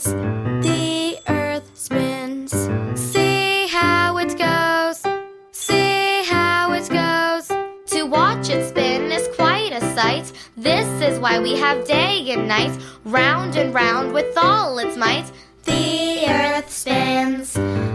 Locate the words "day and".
11.86-12.48